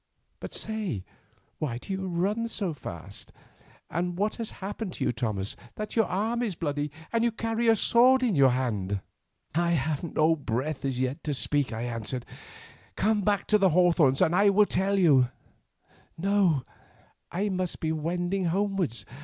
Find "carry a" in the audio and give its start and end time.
7.31-7.75